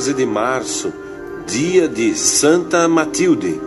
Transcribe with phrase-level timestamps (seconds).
[0.00, 0.92] 14 de março,
[1.46, 3.60] dia de Santa Matilde.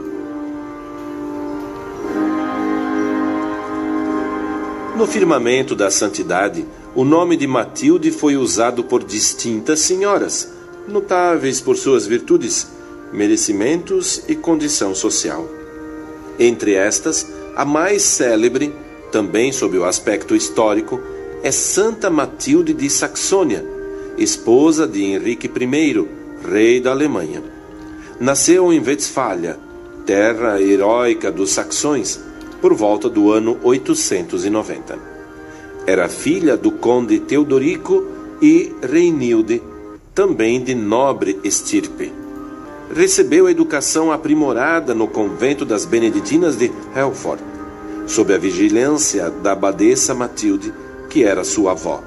[4.97, 6.65] No firmamento da santidade,
[6.95, 10.51] o nome de Matilde foi usado por distintas senhoras,
[10.87, 12.67] notáveis por suas virtudes,
[13.11, 15.47] merecimentos e condição social.
[16.39, 18.73] Entre estas, a mais célebre,
[19.11, 20.99] também sob o aspecto histórico,
[21.43, 23.63] é Santa Matilde de Saxônia,
[24.17, 27.41] esposa de Henrique I, rei da Alemanha.
[28.19, 29.57] Nasceu em Westfália,
[30.05, 32.19] terra heróica dos saxões,
[32.61, 34.97] por volta do ano 890.
[35.85, 38.05] Era filha do conde Teodorico
[38.41, 39.61] e Reinilde,
[40.13, 42.11] também de nobre estirpe.
[42.93, 47.41] Recebeu educação aprimorada no convento das Beneditinas de Helfort,
[48.05, 50.73] sob a vigilância da abadesa Matilde,
[51.09, 52.03] que era sua avó.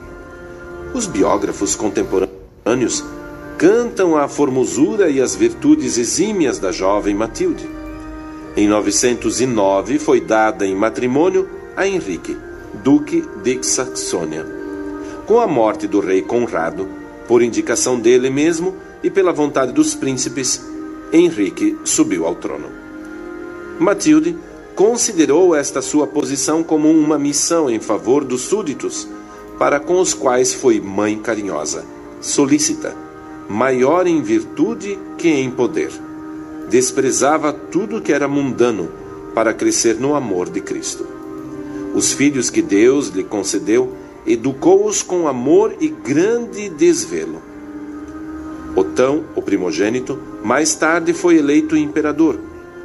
[0.95, 3.05] Os biógrafos contemporâneos
[3.59, 7.69] cantam a formosura e as virtudes exímias da jovem Matilde.
[8.55, 12.37] Em 909 foi dada em matrimônio a Henrique,
[12.85, 14.47] duque de Saxônia.
[15.27, 16.87] Com a morte do rei Conrado,
[17.27, 20.63] por indicação dele mesmo e pela vontade dos príncipes,
[21.11, 22.69] Henrique subiu ao trono.
[23.79, 24.37] Matilde
[24.75, 29.09] considerou esta sua posição como uma missão em favor dos súditos,
[29.59, 31.85] para com os quais foi mãe carinhosa,
[32.21, 33.06] solícita,
[33.49, 35.91] maior em virtude que em poder.
[36.69, 38.89] Desprezava tudo que era mundano
[39.35, 41.07] para crescer no amor de Cristo.
[41.95, 43.93] Os filhos que Deus lhe concedeu,
[44.27, 47.41] educou-os com amor e grande desvelo.
[48.75, 52.39] Otão, o primogênito, mais tarde foi eleito imperador.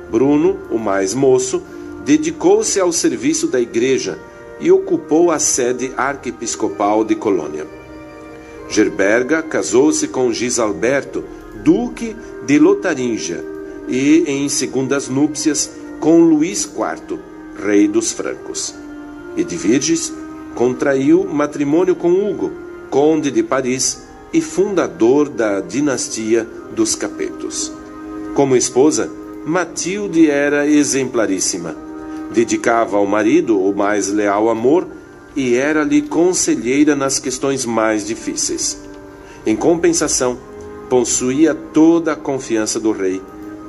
[0.10, 1.62] Bruno, o mais moço,
[2.06, 4.20] dedicou-se ao serviço da igreja
[4.60, 7.81] e ocupou a sede arquiepiscopal de Colônia.
[8.72, 11.26] Gerberga casou-se com Gisalberto,
[11.62, 13.44] duque de Lotaringia,
[13.86, 15.70] e em segundas núpcias
[16.00, 17.20] com Luís IV,
[17.62, 18.74] rei dos francos.
[19.36, 20.14] Edviges
[20.56, 22.54] contraiu matrimônio com Hugo,
[22.90, 27.74] conde de Paris e fundador da dinastia dos Capetos.
[28.34, 29.12] Como esposa,
[29.46, 31.76] Matilde era exemplaríssima.
[32.32, 34.88] Dedicava ao marido o mais leal amor
[35.36, 38.82] e era-lhe conselheira nas questões mais difíceis.
[39.46, 40.38] Em compensação,
[40.90, 43.22] possuía toda a confiança do rei,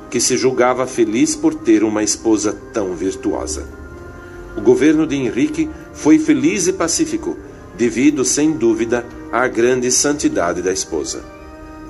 [0.09, 3.67] que se julgava feliz por ter uma esposa tão virtuosa.
[4.55, 7.37] O governo de Henrique foi feliz e pacífico,
[7.75, 11.23] devido, sem dúvida, à grande santidade da esposa.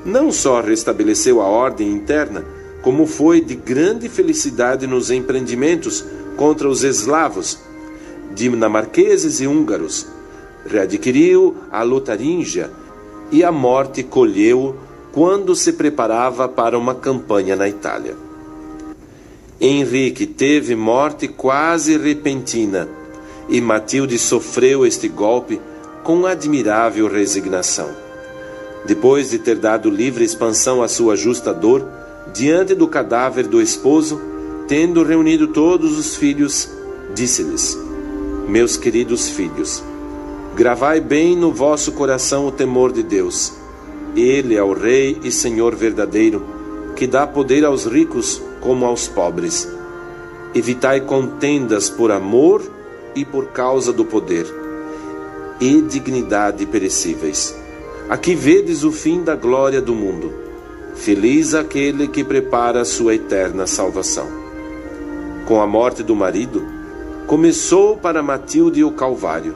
[0.05, 2.45] Não só restabeleceu a ordem interna,
[2.81, 6.05] como foi de grande felicidade nos empreendimentos
[6.37, 7.59] contra os eslavos,
[8.33, 10.07] dinamarqueses e húngaros.
[10.65, 12.71] Readquiriu a Lotaríngia
[13.31, 14.75] e a morte colheu
[15.11, 18.15] quando se preparava para uma campanha na Itália.
[19.61, 22.87] Henrique teve morte quase repentina
[23.47, 25.61] e Matilde sofreu este golpe
[26.03, 27.89] com admirável resignação.
[28.85, 31.87] Depois de ter dado livre expansão à sua justa dor,
[32.33, 34.19] diante do cadáver do esposo,
[34.67, 36.69] tendo reunido todos os filhos,
[37.13, 37.77] disse-lhes:
[38.47, 39.81] Meus queridos filhos,
[40.53, 43.53] gravai bem no vosso coração o temor de Deus.
[44.15, 46.45] Ele é o Rei e Senhor verdadeiro,
[46.95, 49.67] que dá poder aos ricos como aos pobres.
[50.53, 52.61] Evitai contendas por amor
[53.15, 54.45] e por causa do poder,
[55.59, 57.55] e dignidade perecíveis.
[58.09, 60.33] Aqui vedes o fim da glória do mundo.
[60.95, 64.27] Feliz aquele que prepara a sua eterna salvação.
[65.45, 66.72] Com a morte do marido,
[67.27, 69.55] começou para Matilde o Calvário.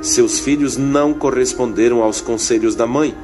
[0.00, 3.14] Seus filhos não corresponderam aos conselhos da mãe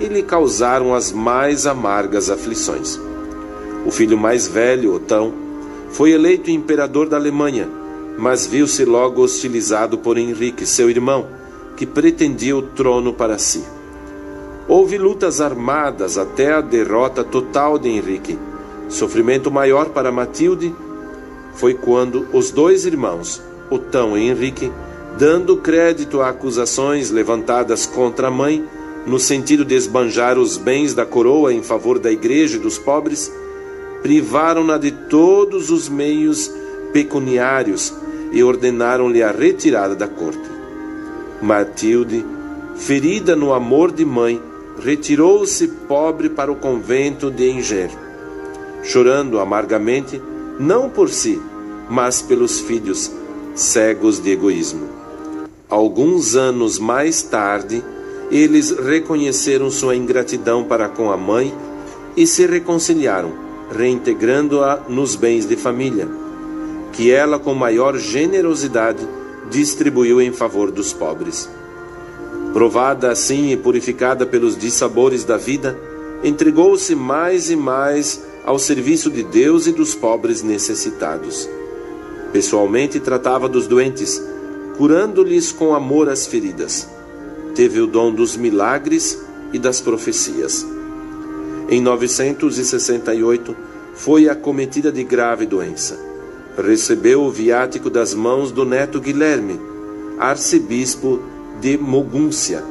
[0.00, 2.98] e lhe causaram as mais amargas aflições.
[3.84, 5.32] O filho mais velho, Otão,
[5.90, 7.68] foi eleito imperador da Alemanha,
[8.16, 11.26] mas viu-se logo hostilizado por Henrique, seu irmão,
[11.76, 13.62] que pretendia o trono para si.
[14.68, 18.38] Houve lutas armadas até a derrota total de Henrique.
[18.88, 20.74] Sofrimento maior para Matilde
[21.54, 24.70] foi quando os dois irmãos, Otão e Henrique,
[25.18, 28.64] dando crédito a acusações levantadas contra a mãe,
[29.06, 33.32] no sentido de esbanjar os bens da coroa em favor da igreja e dos pobres,
[34.02, 36.50] privaram-na de todos os meios
[36.92, 37.94] pecuniários
[38.32, 40.50] e ordenaram-lhe a retirada da corte.
[41.40, 42.24] Matilde,
[42.76, 44.40] ferida no amor de mãe,
[44.78, 47.90] retirou-se pobre para o convento de Enger,
[48.82, 50.20] chorando amargamente,
[50.62, 51.42] não por si,
[51.90, 53.10] mas pelos filhos,
[53.52, 54.86] cegos de egoísmo.
[55.68, 57.82] Alguns anos mais tarde,
[58.30, 61.52] eles reconheceram sua ingratidão para com a mãe
[62.16, 63.32] e se reconciliaram,
[63.76, 66.08] reintegrando-a nos bens de família,
[66.92, 69.04] que ela, com maior generosidade,
[69.50, 71.50] distribuiu em favor dos pobres.
[72.52, 75.76] Provada assim e purificada pelos dissabores da vida,
[76.22, 81.48] entregou-se mais e mais ao serviço de Deus e dos pobres necessitados.
[82.32, 84.22] Pessoalmente tratava dos doentes,
[84.76, 86.88] curando-lhes com amor as feridas.
[87.54, 89.22] Teve o dom dos milagres
[89.52, 90.66] e das profecias.
[91.68, 93.54] Em 968,
[93.94, 95.98] foi acometida de grave doença.
[96.56, 99.60] Recebeu o viático das mãos do neto Guilherme,
[100.18, 101.20] arcebispo
[101.60, 102.62] de Mogúncia,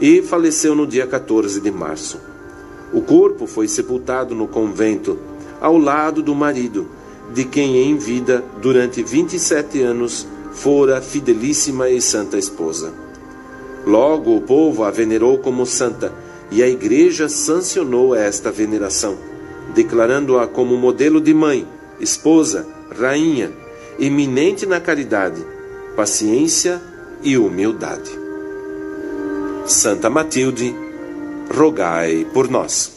[0.00, 2.35] e faleceu no dia 14 de março.
[2.92, 5.18] O corpo foi sepultado no convento,
[5.60, 6.88] ao lado do marido,
[7.32, 12.92] de quem em vida, durante 27 anos, fora fidelíssima e santa esposa.
[13.84, 16.12] Logo o povo a venerou como santa
[16.50, 19.16] e a Igreja sancionou esta veneração,
[19.74, 21.66] declarando-a como modelo de mãe,
[22.00, 23.52] esposa, rainha,
[23.98, 25.44] eminente na caridade,
[25.96, 26.80] paciência
[27.22, 28.10] e humildade.
[29.66, 30.74] Santa Matilde,
[31.54, 32.92] rogai por nós.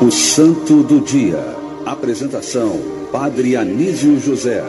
[0.00, 1.56] O Santo do Dia.
[1.86, 2.80] Apresentação:
[3.12, 4.62] Padre Anísio José.